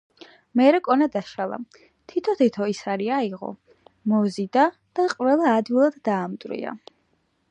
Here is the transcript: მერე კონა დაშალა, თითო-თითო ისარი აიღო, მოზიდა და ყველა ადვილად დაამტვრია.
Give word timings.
მერე 0.59 0.77
კონა 0.85 1.07
დაშალა, 1.15 1.59
თითო-თითო 2.13 2.69
ისარი 2.71 3.11
აიღო, 3.19 3.51
მოზიდა 4.13 4.65
და 5.01 5.07
ყველა 5.15 5.55
ადვილად 5.61 6.03
დაამტვრია. 6.11 6.77